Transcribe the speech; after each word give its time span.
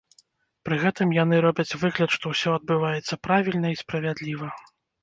Пры 0.67 0.75
гэтым 0.83 1.13
яны 1.17 1.35
робяць 1.47 1.77
выгляд, 1.83 2.09
што 2.17 2.25
ўсё 2.35 2.49
адбываецца 2.61 3.23
правільна 3.29 3.67
і 3.77 3.81
справядліва. 3.85 4.55